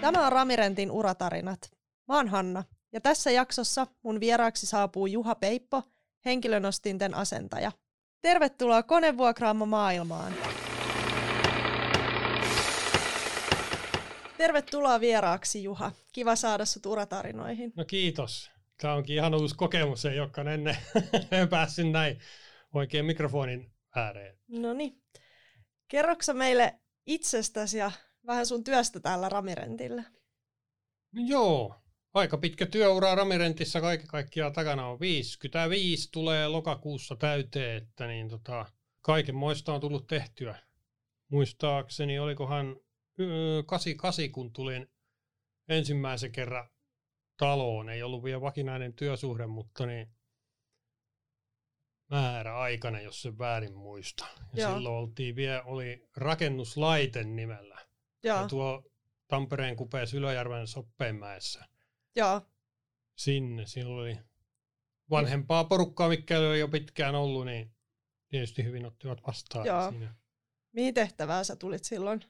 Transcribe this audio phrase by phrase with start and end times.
[0.00, 1.72] Tämä on Ramirentin uratarinat.
[2.08, 5.82] Mä oon Hanna, ja tässä jaksossa mun vieraaksi saapuu Juha Peippo,
[6.24, 7.72] henkilönostinten asentaja.
[8.20, 10.34] Tervetuloa konevuokraamo maailmaan.
[14.36, 15.92] Tervetuloa vieraaksi, Juha.
[16.12, 17.72] Kiva saada sut uratarinoihin.
[17.76, 18.51] No kiitos.
[18.82, 20.76] Tämä onkin ihan uusi kokemus, ei olekaan ennen
[21.50, 22.18] päässyt näin
[22.74, 24.38] oikein mikrofonin ääreen.
[24.48, 25.02] No niin.
[25.88, 27.90] Kerroksä meille itsestäsi ja
[28.26, 30.02] vähän sun työstä täällä Ramirentillä?
[31.12, 31.74] No joo,
[32.14, 38.66] aika pitkä työura Ramirentissa kaiken kaikkiaan takana on 55, tulee lokakuussa täyteen, että niin tota,
[39.00, 40.58] kaiken moista on tullut tehtyä.
[41.28, 42.76] Muistaakseni olikohan
[43.66, 44.86] 88, kun tulin
[45.68, 46.71] ensimmäisen kerran
[47.36, 50.08] taloon, ei ollut vielä vakinainen työsuhde, mutta niin
[52.10, 54.26] määräaikainen, jos se väärin muista.
[54.54, 54.74] Ja Joo.
[54.74, 57.78] silloin oltiin vielä, oli rakennuslaite nimellä.
[58.22, 58.40] Joo.
[58.40, 58.82] Ja tuo
[59.28, 61.64] Tampereen kupeessa Ylöjärven Soppeenmäessä.
[62.16, 62.42] Joo.
[63.16, 63.66] Sinne.
[63.66, 64.18] Silloin oli
[65.10, 67.74] vanhempaa porukkaa, mikä oli jo pitkään ollut, niin
[68.28, 69.90] tietysti hyvin ottivat vastaan Joo.
[69.90, 70.14] siinä.
[70.72, 72.24] Mihin tehtävään sä tulit silloin?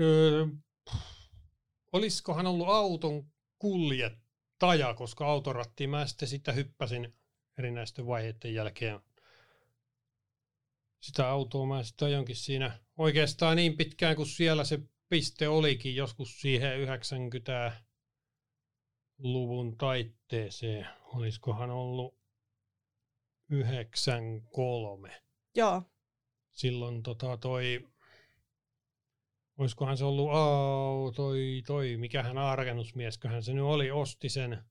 [0.00, 0.46] Öö,
[1.92, 4.21] olisikohan ollut auton kuljettaja,
[4.96, 7.14] koska autorattiin mä sitten sitä hyppäsin
[7.58, 9.00] erinäisten vaiheiden jälkeen.
[11.00, 16.40] Sitä autoa mä sitten ajonkin siinä oikeastaan niin pitkään kuin siellä se piste olikin joskus
[16.40, 20.88] siihen 90-luvun taitteeseen.
[21.04, 22.18] Olisikohan ollut
[23.50, 25.22] 93.
[25.54, 25.82] Joo.
[26.50, 27.88] Silloin tota toi
[29.58, 34.64] olisikohan se ollut, oh, toi, toi, mikähän A-rakennusmiesköhän se nyt oli, osti sen.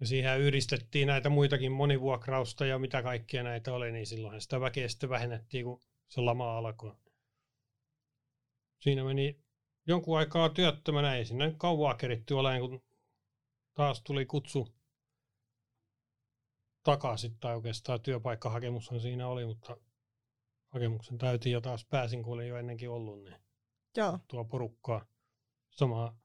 [0.00, 4.88] Ja siihen yhdistettiin näitä muitakin monivuokrausta ja mitä kaikkea näitä oli, niin silloin sitä väkeä
[4.88, 6.94] sitten vähennettiin, kun se lama alkoi.
[8.80, 9.40] Siinä meni
[9.86, 12.82] jonkun aikaa työttömänä, ei sinne kauaa keritty olemaan, kun
[13.74, 14.74] taas tuli kutsu
[16.82, 19.76] takaisin, tai oikeastaan työpaikkahakemushan siinä oli, mutta
[20.68, 23.24] hakemuksen täytin ja taas pääsin, kun olin jo ennenkin ollut.
[23.24, 23.43] Niin.
[23.96, 24.18] Joo.
[24.28, 25.06] tuo porukkaa.
[25.70, 26.18] Samaa,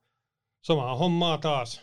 [0.61, 1.81] samaa hommaa taas.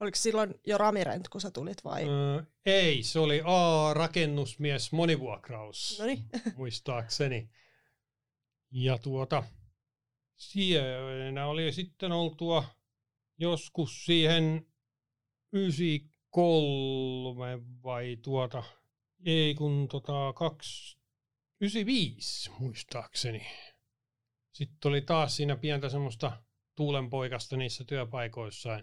[0.00, 2.08] Oliko silloin jo Ramirent, kun sä tulit vai?
[2.08, 6.24] Öö, ei, se oli A-rakennusmies monivuokraus, Noniin.
[6.56, 7.50] muistaakseni.
[8.70, 9.42] Ja tuota,
[10.36, 12.64] siellä oli sitten oltua
[13.38, 14.66] joskus siihen
[15.52, 18.62] 93 vai tuota,
[19.26, 20.98] ei kun tota 2,
[21.60, 23.46] 95 muistaakseni
[24.52, 26.42] sitten oli taas siinä pientä semmoista
[26.76, 28.80] tuulenpoikasta niissä työpaikoissa.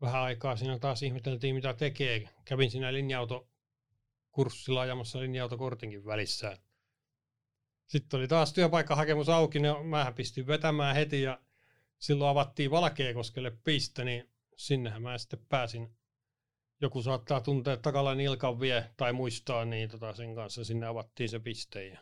[0.00, 2.28] Vähän aikaa siinä taas ihmeteltiin, mitä tekee.
[2.44, 6.58] Kävin siinä linja-autokurssilla ajamassa linja-autokortinkin välissä.
[7.86, 11.40] Sitten oli taas työpaikkahakemus auki, niin mä pistin vetämään heti ja
[11.98, 15.96] silloin avattiin Valkeakoskelle piste, niin sinnehän mä sitten pääsin.
[16.80, 21.38] Joku saattaa tuntea takalla nilkan vie tai muistaa, niin tota sen kanssa sinne avattiin se
[21.38, 21.86] piste.
[21.86, 21.98] Ja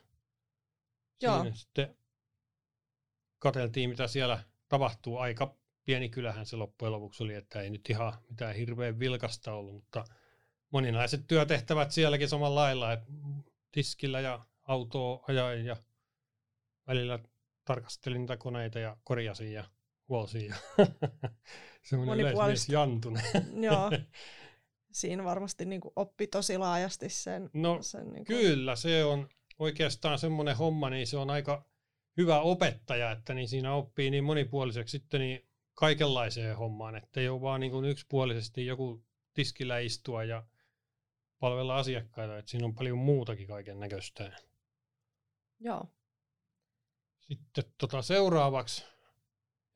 [1.22, 1.46] Joo.
[1.54, 1.96] Sitten
[3.44, 5.18] katseltiin, mitä siellä tapahtuu.
[5.18, 9.74] Aika pieni kylähän se loppujen lopuksi oli, että ei nyt ihan mitään hirveän vilkasta ollut,
[9.74, 10.04] mutta
[10.70, 13.06] moninaiset työtehtävät sielläkin samalla lailla, että
[13.72, 15.76] tiskillä ja autoa ajain ja
[16.86, 17.18] välillä
[17.64, 19.64] tarkastelin niitä koneita ja korjasin ja
[20.08, 20.56] huolsin ja
[21.88, 23.24] semmoinen yleismies Jantunen.
[23.66, 23.90] Joo.
[24.92, 27.50] Siinä varmasti niin oppi tosi laajasti sen.
[27.52, 28.38] No sen niin kuin...
[28.38, 29.28] kyllä, se on
[29.58, 31.73] oikeastaan semmoinen homma, niin se on aika
[32.16, 37.40] hyvä opettaja, että niin siinä oppii niin monipuoliseksi sitten niin kaikenlaiseen hommaan, että ei ole
[37.40, 39.04] vaan niin kuin yksipuolisesti joku
[39.34, 40.46] tiskillä istua ja
[41.38, 44.32] palvella asiakkaita, että siinä on paljon muutakin kaiken näköistä.
[45.60, 45.88] Joo.
[47.20, 48.84] Sitten tota seuraavaksi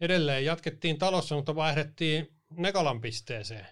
[0.01, 3.67] edelleen jatkettiin talossa, mutta vaihdettiin Nekalan pisteeseen.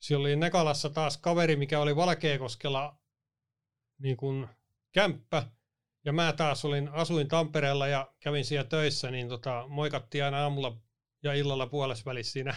[0.00, 2.98] Siellä oli Nekalassa taas kaveri, mikä oli Valkeakoskella
[3.98, 4.48] niin kuin
[4.92, 5.50] kämppä,
[6.04, 10.76] ja mä taas olin, asuin Tampereella ja kävin siellä töissä, niin tota, moikattiin aina aamulla
[11.22, 12.54] ja illalla puolesvälissä siinä.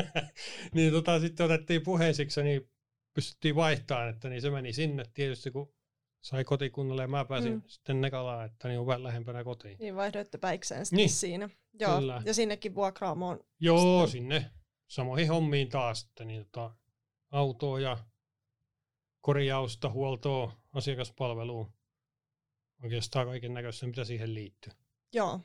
[0.74, 2.70] niin tota, sitten otettiin puheisiksi, niin
[3.14, 5.74] pystyttiin vaihtamaan, että niin se meni sinne tietysti, kun
[6.22, 7.62] sai kotikunnalle ja mä pääsin mm.
[7.66, 9.78] sitten Nekalaan, että niin on vähän lähempänä kotiin.
[9.78, 11.10] Niin vaihdoitte päikseen sitten niin.
[11.10, 11.48] siinä.
[11.80, 12.22] Joo, Kyllä.
[12.24, 13.40] ja sinnekin vuokraamoon.
[13.60, 14.10] Joo, sitten.
[14.22, 14.50] sinne
[14.88, 16.74] samoihin hommiin taas, että niin tota,
[17.30, 17.98] autoa ja
[19.20, 21.75] korjausta, huoltoa, asiakaspalvelua
[22.82, 24.72] oikeastaan kaiken näköistä, mitä siihen liittyy.
[25.12, 25.40] Joo.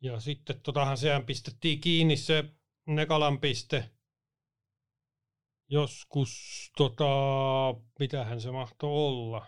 [0.00, 2.44] Ja sitten totahan sehän pistettiin kiinni se
[2.86, 3.90] Nekalan piste.
[5.68, 6.30] joskus,
[6.76, 7.04] tota,
[7.98, 9.46] mitähän se mahtoi olla,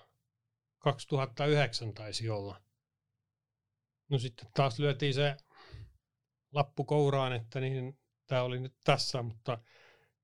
[0.79, 2.63] 2009 taisi olla.
[4.09, 5.37] No sitten taas lyötiin se
[6.53, 9.59] lappu kouraan, että niin tämä oli nyt tässä, mutta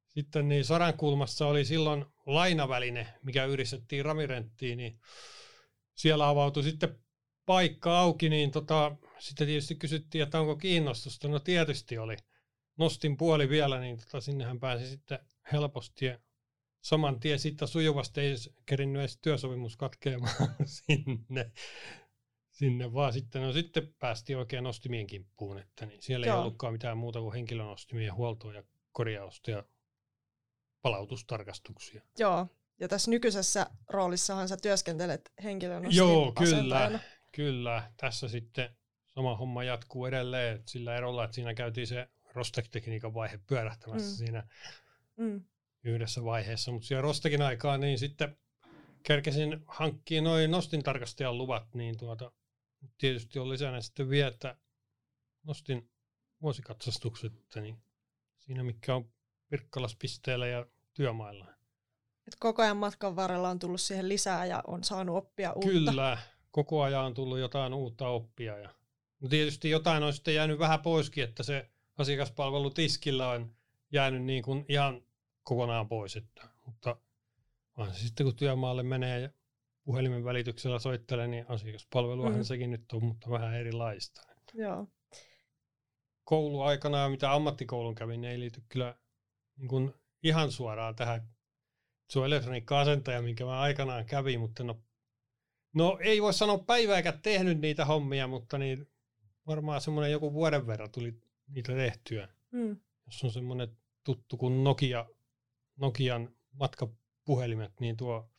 [0.08, 5.00] sitten niin Sarankulmassa oli silloin lainaväline, mikä yhdistettiin ramirenttiin, niin
[5.96, 6.98] siellä avautui sitten
[7.46, 11.28] paikka auki, niin tota, sitten tietysti kysyttiin, että onko kiinnostusta.
[11.28, 12.16] No tietysti oli.
[12.76, 15.18] Nostin puoli vielä, niin tota, sinnehän pääsi sitten
[15.52, 16.18] helposti ja
[16.80, 18.34] saman tien sitten sujuvasti ei
[18.66, 20.34] kerinnyt edes työsopimus katkeamaan
[20.86, 21.52] sinne,
[22.50, 26.36] sinne, vaan sitten, no sitten päästiin oikein nostimien kimppuun, että niin siellä Joo.
[26.36, 29.64] ei ollutkaan mitään muuta kuin henkilönostimien huoltoa ja korjausta ja
[30.82, 32.02] palautustarkastuksia.
[32.18, 32.46] Joo,
[32.80, 37.00] ja tässä nykyisessä roolissahan sä työskentelet henkilön Joo, kyllä,
[37.32, 37.92] kyllä.
[37.96, 38.76] Tässä sitten
[39.06, 44.16] sama homma jatkuu edelleen, sillä erolla, että siinä käytiin se Rostek-tekniikan vaihe pyörähtämässä mm.
[44.16, 44.48] siinä
[45.16, 45.44] mm.
[45.84, 48.36] yhdessä vaiheessa, mutta siellä Rostekin aikaa niin sitten
[49.02, 52.32] kerkesin hankkia noin nostin tarkastajan luvat, niin tuota,
[52.98, 54.56] tietysti on lisänä sitten vielä, että
[55.42, 55.90] nostin
[56.42, 57.78] vuosikatsastukset, niin
[58.38, 59.10] siinä mikä on
[59.48, 61.56] Pirkkalaspisteellä ja työmailla.
[62.26, 65.68] Et koko ajan matkan varrella on tullut siihen lisää ja on saanut oppia uutta.
[65.68, 66.18] Kyllä,
[66.50, 68.58] koko ajan on tullut jotain uutta oppia.
[68.58, 68.74] Ja,
[69.20, 73.54] no tietysti jotain on sitten jäänyt vähän poiskin, että se asiakaspalvelu tiskillä on
[73.92, 75.02] jäänyt niin kuin ihan
[75.42, 76.16] kokonaan pois.
[76.16, 76.96] Että, mutta
[77.76, 79.30] vaan sitten kun työmaalle menee ja
[79.84, 82.44] puhelimen välityksellä soittelee, niin asiakaspalveluahan mm.
[82.44, 84.22] sekin nyt on, mutta vähän erilaista.
[84.54, 84.88] Joo.
[86.24, 88.94] Kouluaikana, mitä ammattikoulun kävin, ei liity kyllä
[89.56, 91.35] niin kuin ihan suoraan tähän.
[92.10, 94.80] Se on elektroniikka-asentaja, minkä mä aikanaan kävin, mutta no,
[95.72, 98.88] no ei voi sanoa päivääkään tehnyt niitä hommia, mutta niin
[99.46, 101.14] varmaan semmoinen joku vuoden verran tuli
[101.48, 102.28] niitä tehtyä.
[102.50, 102.76] Mm.
[103.06, 103.68] Jos on semmoinen
[104.04, 105.06] tuttu kuin Nokia,
[105.76, 108.30] Nokian matkapuhelimet, niin tuo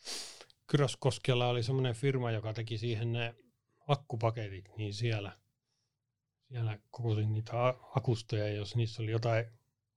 [0.67, 3.35] Kyroskoskella oli semmoinen firma, joka teki siihen ne
[3.87, 5.31] akkupaketit, niin siellä,
[6.47, 7.53] siellä kokosin niitä
[7.95, 9.45] akustoja, jos niissä oli jotain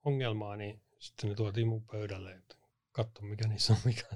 [0.04, 2.56] ongelmaa, niin sitten ne tuotiin mun pöydälle, että
[2.92, 4.06] katso mikä niissä on mikä.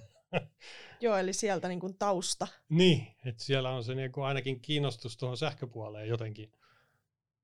[1.00, 2.46] Joo, eli sieltä niin kuin tausta.
[2.68, 6.52] Niin, että siellä on se niin kuin ainakin kiinnostus tuohon sähköpuoleen jotenkin,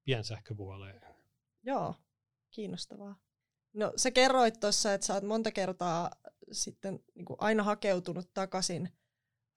[0.05, 1.00] piensähköpuoleen.
[1.62, 1.94] Joo,
[2.50, 3.17] kiinnostavaa.
[3.73, 6.11] No sä kerroit tuossa, että sä oot monta kertaa
[6.53, 8.88] sitten niin kuin aina hakeutunut takaisin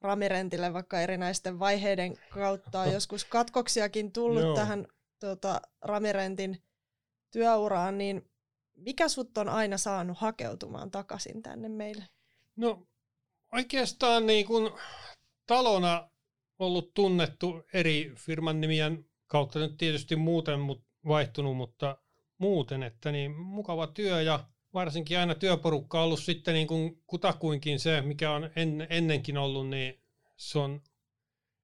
[0.02, 4.56] Ramirentille, vaikka erinäisten vaiheiden kautta on joskus katkoksiakin tullut Joo.
[4.56, 4.88] tähän
[5.20, 6.64] tuota, Ramirentin
[7.32, 8.33] työuraan, niin
[8.76, 12.08] mikä sut on aina saanut hakeutumaan takaisin tänne meille?
[12.56, 12.88] No
[13.52, 14.74] oikeastaan niin kun
[15.48, 16.10] talona
[16.60, 21.98] ollut tunnettu eri firman nimien kautta nyt tietysti muuten mut vaihtunut, mutta
[22.38, 27.80] muuten, että niin mukava työ ja varsinkin aina työporukka on ollut sitten niin kuin kutakuinkin
[27.80, 30.02] se, mikä on en, ennenkin ollut, niin
[30.38, 30.82] se on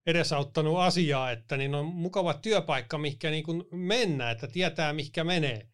[0.06, 5.68] edesauttanut asiaa, että niin on mukava työpaikka, mikä niin kuin mennä, että tietää, mikä menee.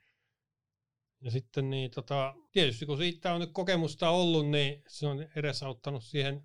[1.21, 6.03] Ja sitten niin, tota, tietysti kun siitä on nyt kokemusta ollut, niin se on edesauttanut
[6.03, 6.43] siihen,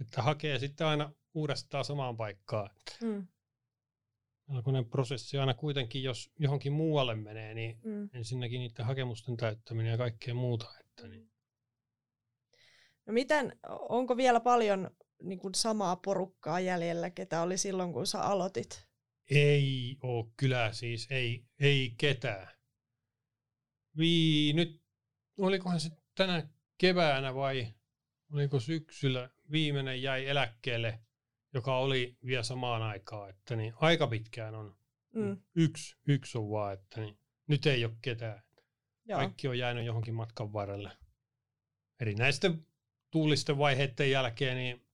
[0.00, 2.70] että hakee sitten aina uudestaan samaan paikkaan.
[3.02, 3.26] Mm.
[4.48, 8.10] Melkoinen prosessi aina kuitenkin, jos johonkin muualle menee, niin mm.
[8.12, 10.66] ensinnäkin niiden hakemusten täyttäminen ja kaikkea muuta.
[10.80, 11.30] Että niin.
[13.06, 14.90] No miten, onko vielä paljon
[15.22, 18.88] niin kuin samaa porukkaa jäljellä, ketä oli silloin, kun sä aloitit?
[19.30, 22.59] Ei ole kyllä siis, ei, ei ketään.
[24.00, 24.82] Vii, nyt,
[25.38, 27.74] olikohan se tänä keväänä vai
[28.32, 31.00] oliko syksyllä viimeinen jäi eläkkeelle,
[31.54, 34.76] joka oli vielä samaan aikaan, että niin aika pitkään on
[35.14, 35.36] mm.
[35.54, 38.42] yksi, yksi on vaan, että niin nyt ei ole ketään.
[39.04, 39.18] Joo.
[39.18, 40.90] Kaikki on jäänyt johonkin matkan varrelle.
[42.00, 42.66] Erinäisten
[43.10, 44.86] tuulisten vaiheiden jälkeen, niin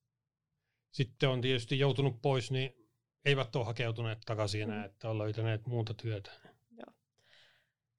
[0.90, 2.90] sitten on tietysti joutunut pois, niin
[3.24, 4.84] eivät ole hakeutuneet takaisin enää, mm.
[4.84, 6.45] että on löytäneet muuta työtä.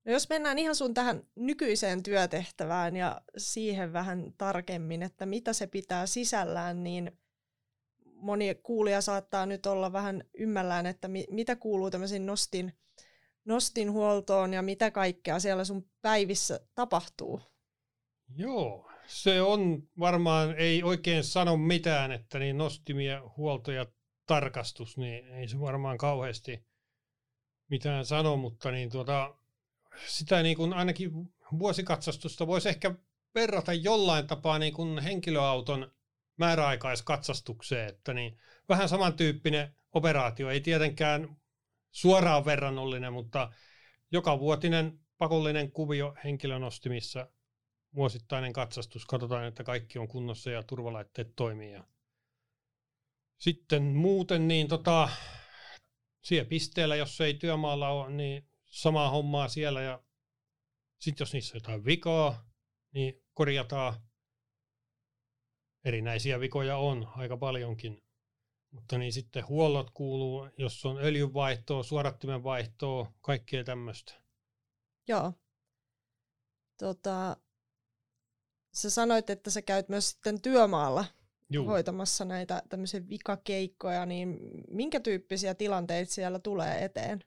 [0.08, 5.68] No jos mennään ihan sun tähän nykyiseen työtehtävään ja siihen vähän tarkemmin, että mitä se
[5.68, 7.12] pitää sisällään, niin
[8.06, 12.74] moni kuulija saattaa nyt olla vähän ymmällään, että mi- mitä kuuluu tämmöisiin nostin,
[13.46, 17.42] nostin huoltoon ja mitä kaikkea siellä sun päivissä tapahtuu?
[18.36, 23.86] Joo, se on varmaan, ei oikein sano mitään, että niin nostimia huolto ja
[24.26, 26.66] tarkastus, niin ei se varmaan kauheasti
[27.70, 29.36] mitään sano, mutta niin tuota,
[30.08, 31.12] sitä niin kuin ainakin
[31.60, 32.96] vuosikatsastusta voisi ehkä
[33.36, 35.92] verrata jollain tapaa niin kuin henkilöauton
[36.38, 38.38] määräaikaiskatsastukseen, että niin
[38.70, 41.38] vähän samantyyppinen operaatio, ei tietenkään
[41.92, 43.52] suoraan verrannollinen, mutta
[44.12, 47.30] joka vuotinen pakollinen kuvio henkilönostimissa
[47.96, 51.72] vuosittainen katsastus, katsotaan, että kaikki on kunnossa ja turvalaitteet toimii.
[51.72, 51.84] Ja
[53.38, 55.10] sitten muuten niin tota,
[56.22, 60.04] siellä pisteellä, jos ei työmaalla ole, niin samaa hommaa siellä ja
[61.00, 62.50] sitten jos niissä on jotain vikaa,
[62.94, 63.94] niin korjataan.
[65.86, 68.04] Erinäisiä vikoja on aika paljonkin.
[68.72, 74.14] Mutta niin sitten huollot kuuluu, jos on öljynvaihtoa, suodattimen vaihtoa, kaikkea tämmöistä.
[75.08, 75.34] Joo.
[76.78, 77.38] Tota,
[78.74, 81.06] sä sanoit, että sä käyt myös sitten työmaalla
[81.50, 81.66] Juu.
[81.66, 87.24] hoitamassa näitä tämmöisiä vikakeikkoja, niin minkä tyyppisiä tilanteita siellä tulee eteen?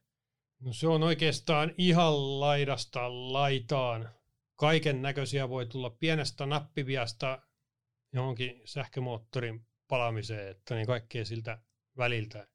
[0.61, 4.09] No se on oikeastaan ihan laidasta laitaan.
[4.57, 7.43] Kaiken näköisiä voi tulla pienestä nappiviasta
[8.13, 11.59] johonkin sähkömoottorin palamiseen, että niin kaikkea siltä
[11.97, 12.47] väliltä.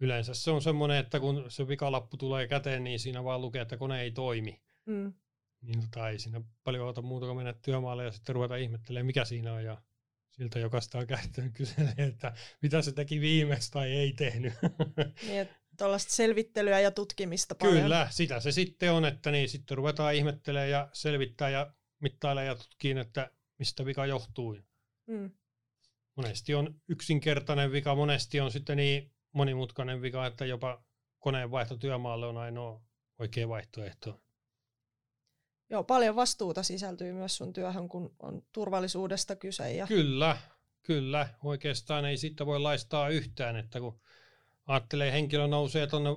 [0.00, 3.76] Yleensä se on semmoinen, että kun se vikalappu tulee käteen, niin siinä vaan lukee, että
[3.76, 4.62] kone ei toimi.
[4.86, 5.12] Mm.
[5.62, 9.24] Niin tota, ei siinä paljon ota muuta kuin mennä työmaalle ja sitten ruveta ihmettelemään, mikä
[9.24, 9.64] siinä on.
[9.64, 9.82] Ja
[10.30, 12.32] siltä, joka sitä on käyttänyt, kyselee, että
[12.62, 14.52] mitä se teki viimeksi tai ei tehnyt.
[15.28, 17.82] Niin, tuollaista selvittelyä ja tutkimista paljon.
[17.82, 22.54] Kyllä, sitä se sitten on, että niin sitten ruvetaan ihmettelemään ja selvittää ja mittailee ja
[22.54, 24.58] tutkii, että mistä vika johtuu.
[25.06, 25.30] Mm.
[26.16, 30.84] Monesti on yksinkertainen vika, monesti on sitten niin monimutkainen vika, että jopa
[31.18, 32.80] koneen vaihto työmaalle on ainoa
[33.18, 34.20] oikea vaihtoehto.
[35.70, 39.72] Joo, paljon vastuuta sisältyy myös sun työhön, kun on turvallisuudesta kyse.
[39.72, 39.86] Ja...
[39.86, 40.38] Kyllä,
[40.82, 41.28] kyllä.
[41.44, 44.00] Oikeastaan ei siitä voi laistaa yhtään, että kun
[44.66, 46.10] ajattelee henkilö nousee tuonne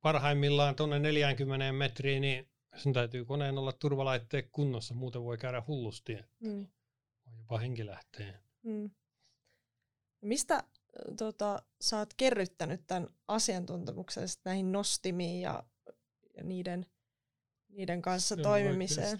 [0.00, 6.18] parhaimmillaan tuonne 40 metriin, niin sen täytyy koneen olla turvalaitteet kunnossa, muuten voi käydä hullusti.
[6.40, 6.66] Mm.
[7.26, 8.38] Voi jopa henki lähtee.
[8.62, 8.90] Mm.
[10.20, 10.64] Mistä
[11.18, 15.64] tota, sä oot kerryttänyt tämän asiantuntemuksen näihin nostimiin ja,
[16.36, 16.86] ja niiden,
[17.68, 19.18] niiden kanssa Se toimimiseen?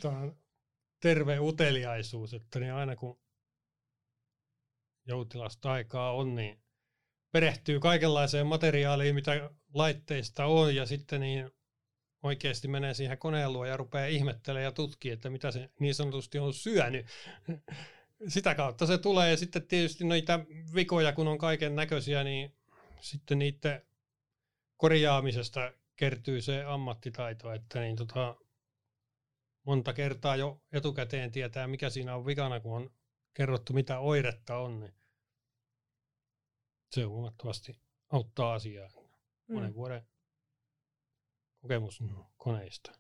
[1.01, 3.21] terve uteliaisuus, että niin aina kun
[5.07, 6.62] joutilasta aikaa on, niin
[7.33, 11.51] perehtyy kaikenlaiseen materiaaliin, mitä laitteista on, ja sitten niin
[12.23, 16.39] oikeasti menee siihen koneen luo ja rupeaa ihmettelemään ja tutkii, että mitä se niin sanotusti
[16.39, 17.07] on syönyt.
[18.29, 20.41] Sitä kautta se tulee, ja sitten tietysti noita
[20.75, 22.55] vikoja, kun on kaiken näköisiä, niin
[23.01, 23.83] sitten niiden
[24.77, 28.37] korjaamisesta kertyy se ammattitaito, että niin tota,
[29.65, 32.91] monta kertaa jo etukäteen tietää, mikä siinä on vikana, kun on
[33.35, 34.95] kerrottu, mitä oiretta on, niin
[36.95, 38.91] se huomattavasti auttaa asiaa.
[39.49, 39.75] Monen mm.
[39.75, 40.07] vuoden
[41.61, 42.03] kokemus
[42.37, 42.93] koneista.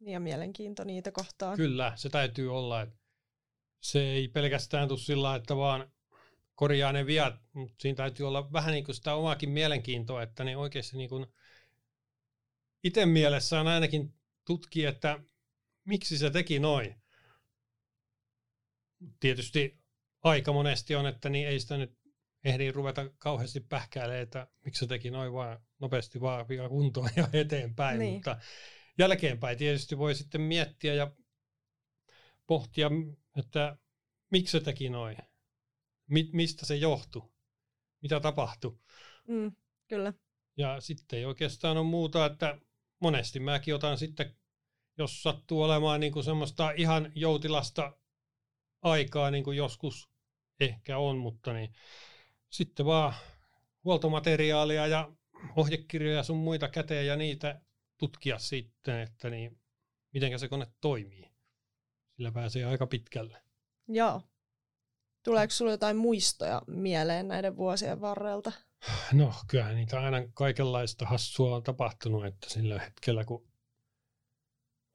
[0.00, 1.56] Ja mielenkiinto niitä kohtaan.
[1.56, 2.82] Kyllä, se täytyy olla.
[2.82, 2.96] Että
[3.80, 5.92] se ei pelkästään tule sillä, että vaan
[6.54, 10.56] korjaa ne viat, mutta siinä täytyy olla vähän niin kuin sitä omaakin mielenkiintoa, että niin
[10.56, 11.26] oikeasti niin kuin
[12.84, 15.20] itse mielessään ainakin tutkii, että
[15.84, 17.02] miksi se teki noin.
[19.20, 19.78] Tietysti
[20.22, 21.99] aika monesti on, että niin ei sitä nyt
[22.44, 27.28] ehdi ruveta kauheasti pähkäilemään, että miksi se teki noin vaan nopeasti vaan vika kuntoon ja
[27.40, 28.14] eteenpäin, niin.
[28.14, 28.38] mutta
[28.98, 31.12] jälkeenpäin tietysti voi sitten miettiä ja
[32.46, 32.90] pohtia,
[33.36, 33.76] että
[34.30, 35.16] miksi se teki noin,
[36.06, 37.30] Mi- mistä se johtui,
[38.02, 38.78] mitä tapahtui.
[39.28, 39.52] Mm,
[39.88, 40.12] kyllä.
[40.56, 42.58] Ja sitten ei oikeastaan ole muuta, että
[43.00, 44.34] monesti mäkin otan sitten,
[44.98, 47.92] jos sattuu olemaan niin kuin semmoista ihan joutilasta
[48.82, 50.10] aikaa, niin kuin joskus
[50.60, 51.74] ehkä on, mutta niin
[52.50, 53.14] sitten vaan
[53.84, 55.12] huoltomateriaalia ja
[55.56, 57.60] ohjekirjoja sun muita käteen ja niitä
[57.98, 59.58] tutkia sitten, että niin,
[60.12, 61.30] miten se kone toimii.
[62.16, 63.42] Sillä pääsee aika pitkälle.
[63.88, 64.22] Joo.
[65.24, 68.52] Tuleeko sinulle jotain muistoja mieleen näiden vuosien varrelta?
[69.12, 73.49] No, kyllähän niitä aina kaikenlaista hassua on tapahtunut, että sillä hetkellä kun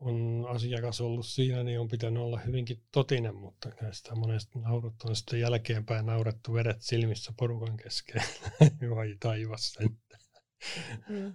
[0.06, 5.16] on asiakas ollut siinä, niin on pitänyt olla hyvinkin totinen, mutta sitä monesti naurut on
[5.16, 8.22] sitten jälkeenpäin naurettu vedet silmissä porukan kesken.
[8.96, 9.90] Vai taivas sen.
[11.10, 11.34] Mm.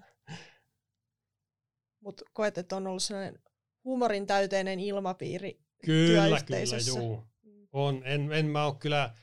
[2.01, 3.43] Mutta koet, että on ollut sellainen
[3.85, 7.27] huumorin täyteinen ilmapiiri Kyllä, kyllä, juu.
[7.43, 7.69] Mm.
[7.73, 8.03] On.
[8.05, 9.15] En, en mä ole kyllä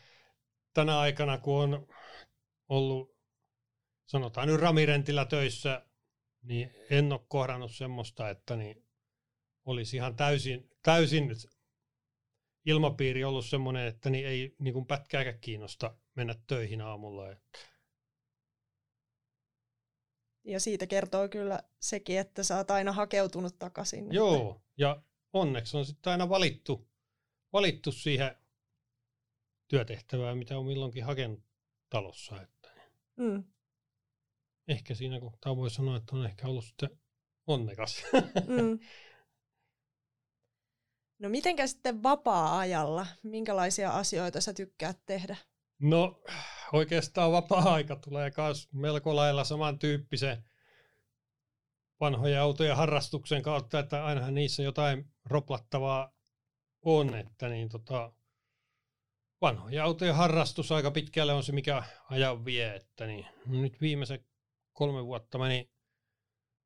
[0.74, 1.88] tänä aikana, kun on
[2.70, 3.18] ollut,
[4.06, 5.86] sanotaan nyt ramirentillä töissä,
[6.42, 8.87] niin en ole kohdannut semmoista, että niin
[9.68, 11.36] olisi ihan täysin, täysin
[12.66, 17.24] ilmapiiri ollut semmoinen, että niin ei niin kuin pätkääkään kiinnosta mennä töihin aamulla.
[20.44, 24.14] Ja siitä kertoo kyllä sekin, että sä oot aina hakeutunut takaisin.
[24.14, 25.02] Joo, ja
[25.34, 26.90] onneksi on sitten aina valittu,
[27.54, 28.36] valittu siihen
[29.68, 31.44] työtehtävään, mitä on milloinkin hakenut
[31.90, 32.42] talossa.
[32.42, 32.70] Että
[33.16, 33.44] mm.
[34.68, 36.90] Ehkä siinä kohtaa voi sanoa, että on ehkä ollut sitten
[37.48, 38.04] onnekas.
[38.48, 38.80] Mm.
[41.20, 43.08] No mitenkä sitten vapaa-ajalla?
[43.24, 45.38] Minkälaisia asioita sä tykkäät tehdä?
[45.80, 46.22] No
[46.74, 50.44] oikeastaan vapaa-aika tulee myös melko lailla samantyyppisen
[52.00, 56.14] vanhoja autoja harrastuksen kautta, että ainahan niissä jotain roplattavaa
[56.82, 58.12] on, että niin tota,
[59.42, 64.26] vanhoja autoja harrastus aika pitkälle on se, mikä ajan vie, että niin, no nyt viimeisen
[64.74, 65.72] kolme vuotta meni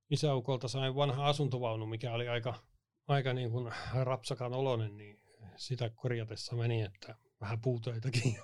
[0.10, 2.64] isäukolta sain vanha asuntovaunu, mikä oli aika,
[3.12, 5.20] aika niin kuin rapsakan oloinen, niin
[5.56, 8.38] sitä korjatessa meni, että vähän puutöitäkin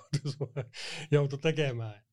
[1.10, 2.04] joutui, tekemään.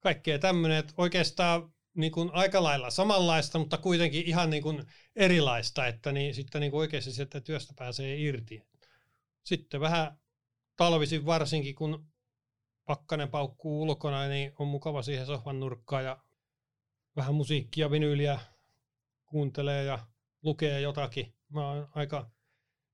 [0.00, 4.84] Kaikkea tämmöinen, että oikeastaan niin kuin aika lailla samanlaista, mutta kuitenkin ihan niin kuin
[5.16, 8.62] erilaista, että niin, sitten niin kuin oikeasti sieltä työstä pääsee irti.
[9.44, 10.18] Sitten vähän
[10.76, 12.06] talvisin varsinkin, kun
[12.84, 16.22] pakkanen paukkuu ulkona, niin on mukava siihen sohvan nurkkaan ja
[17.16, 18.40] vähän musiikkia, vinyyliä
[19.26, 19.98] kuuntelee ja
[20.46, 21.34] lukee jotakin.
[21.48, 22.30] Mä oon aika,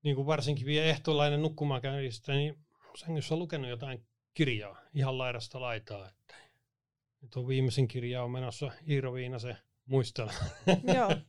[0.03, 2.57] niin kuin varsinkin vielä ehtolainen nukkumaan käynnistä, niin
[2.97, 6.07] sängyssä lukenut jotain kirjaa ihan laidasta laitaa.
[6.07, 6.35] Että
[7.21, 10.33] nyt on viimeisin kirja on menossa Iiro Viinasen muistella.
[10.95, 11.15] Joo.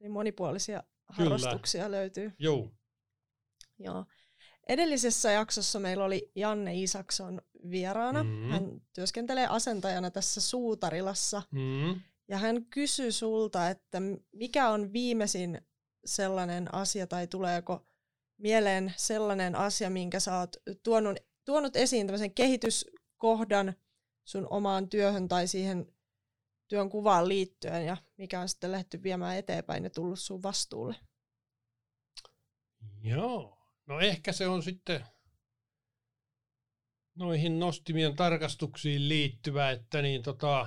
[0.00, 1.96] Niin monipuolisia harrastuksia Kyllä.
[1.96, 2.32] löytyy.
[2.38, 2.70] Joo.
[3.78, 4.04] Joo.
[4.68, 8.22] Edellisessä jaksossa meillä oli Janne Isakson vieraana.
[8.22, 8.50] Mm-hmm.
[8.50, 11.42] Hän työskentelee asentajana tässä Suutarilassa.
[11.50, 12.00] Mm-hmm.
[12.32, 13.98] Ja hän kysyi sulta, että
[14.32, 15.60] mikä on viimeisin
[16.04, 17.86] sellainen asia tai tuleeko
[18.38, 23.74] mieleen sellainen asia, minkä sä oot tuonut, tuonut esiin tämmöisen kehityskohdan
[24.24, 25.92] sun omaan työhön tai siihen
[26.68, 30.96] työn kuvaan liittyen ja mikä on sitten lähdetty viemään eteenpäin ja tullut sun vastuulle?
[33.02, 35.06] Joo, no ehkä se on sitten
[37.14, 40.66] noihin nostimien tarkastuksiin liittyvä, että niin tota,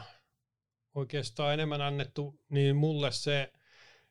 [0.96, 3.52] oikeastaan enemmän annettu niin mulle se,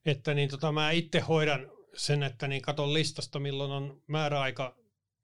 [0.04, 4.76] että niin tota, mä itse hoidan sen, että niin katon listasta, milloin on määräaika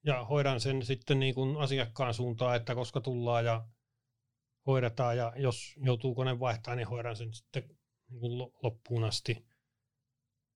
[0.03, 3.67] ja hoidan sen sitten niin kuin asiakkaan suuntaan, että koska tullaan ja
[4.67, 7.63] hoidetaan ja jos joutuu kone vaihtaa, niin hoidan sen sitten
[8.09, 9.45] niin kuin loppuun asti.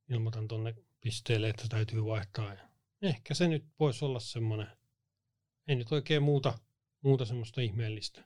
[0.10, 2.54] Ilmoitan tuonne pisteelle, että täytyy vaihtaa.
[2.54, 2.70] Ja
[3.02, 4.68] ehkä se nyt voisi olla semmoinen,
[5.68, 6.60] ei nyt oikein muuta,
[7.02, 8.24] muuta semmoista ihmeellistä.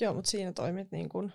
[0.00, 1.32] Joo, mutta siinä toimit niin kuin,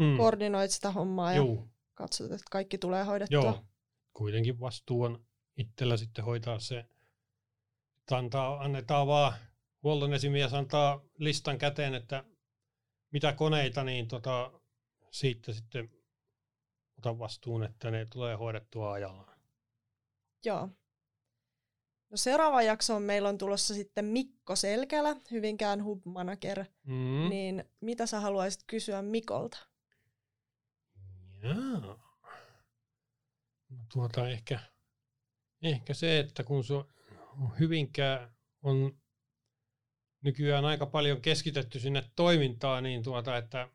[0.00, 0.16] mm.
[0.16, 1.68] koordinoit sitä hommaa ja Joo.
[1.94, 3.42] katsot, että kaikki tulee hoidettua.
[3.42, 3.64] Joo,
[4.12, 5.24] kuitenkin vastuu on
[5.56, 6.78] itsellä sitten hoitaa se,
[7.98, 9.32] että antaa, annetaan vaan,
[9.82, 12.24] huollon esimies antaa listan käteen, että
[13.12, 14.60] mitä koneita, niin tota,
[15.10, 15.90] siitä sitten
[16.98, 19.40] otan vastuun, että ne tulee hoidettua ajallaan.
[20.44, 20.68] Joo.
[22.10, 26.64] No seuraava jakso meillä on tulossa sitten Mikko Selkälä, Hyvinkään Hub Manager.
[26.86, 27.28] Mm.
[27.28, 29.69] Niin mitä sä haluaisit kysyä Mikolta?
[31.42, 31.98] No
[33.92, 34.60] tuota ehkä,
[35.62, 36.74] ehkä se, että kun se
[37.58, 38.30] Hyvinkään
[38.62, 39.00] on
[40.22, 43.68] nykyään aika paljon keskitetty sinne toimintaan, niin tuota, että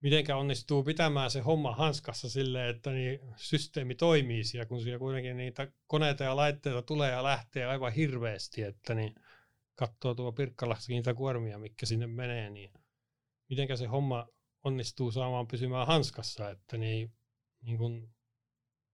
[0.00, 5.36] mitenkä onnistuu pitämään se homma hanskassa silleen, että niin systeemi toimii siellä, kun siellä kuitenkin
[5.36, 9.14] niitä koneita ja laitteita tulee ja lähtee aivan hirveästi, että niin
[9.74, 12.70] katsoo tuo Pirkkalassa niitä kuormia, mikä sinne menee, niin
[13.48, 14.26] mitenkä se homma
[14.64, 17.12] onnistuu saamaan pysymään hanskassa, että niin,
[17.62, 18.14] niin kun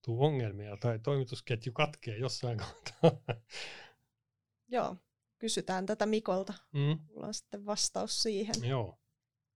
[0.04, 3.36] tuu ongelmia tai toimitusketju katkee jossain kohtaa.
[4.68, 4.96] Joo,
[5.38, 6.54] kysytään tätä Mikolta.
[6.72, 6.98] Mm.
[7.08, 8.54] Mulla on sitten vastaus siihen.
[8.62, 8.98] Joo.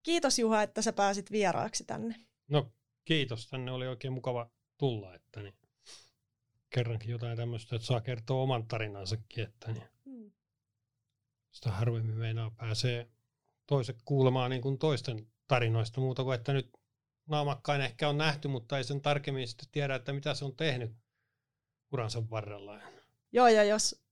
[0.03, 2.15] Kiitos Juha, että sä pääsit vieraaksi tänne.
[2.49, 2.73] No
[3.05, 5.55] kiitos, tänne oli oikein mukava tulla, että niin
[6.71, 10.33] kerrankin jotain tämmöistä, että saa kertoa oman tarinansakin, että niin mm.
[11.51, 13.11] sitä harvemmin meinaa pääsee
[13.67, 16.71] toiset kuulemaan niin kuin toisten tarinoista muuta kuin, että nyt
[17.27, 20.93] naamakkain ehkä on nähty, mutta ei sen tarkemmin sitten tiedä, että mitä se on tehnyt
[21.93, 22.81] uransa varrella.
[23.33, 24.03] Joo, ja jos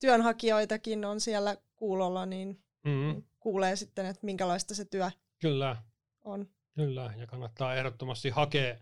[0.00, 3.22] työnhakijoitakin on siellä kuulolla, niin mm-hmm.
[3.40, 5.76] kuulee sitten, että minkälaista se työ Kyllä.
[6.24, 6.48] on.
[6.74, 8.76] Kyllä, ja kannattaa ehdottomasti hakea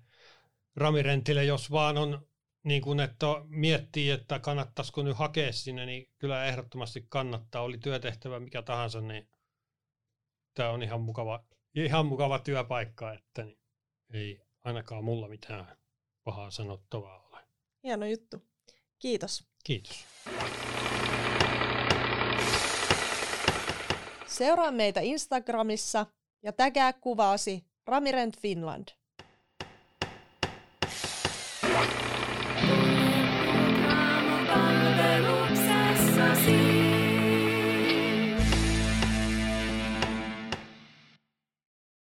[0.77, 2.29] ramirentille, jos vaan on
[2.63, 7.63] niin kuin, että miettii, että kannattaisiko nyt hakea sinne, niin kyllä ehdottomasti kannattaa.
[7.63, 9.29] Oli työtehtävä mikä tahansa, niin
[10.55, 11.45] tämä on ihan mukava,
[11.75, 13.57] ihan mukava työpaikka, että niin
[14.13, 15.77] ei ainakaan mulla mitään
[16.25, 17.41] pahaa sanottavaa ole.
[17.83, 18.43] Hieno juttu.
[18.99, 19.45] Kiitos.
[19.65, 20.05] Kiitos.
[24.27, 26.07] Seuraa meitä Instagramissa
[26.43, 28.89] ja tägää kuvaasi Ramirent Finland.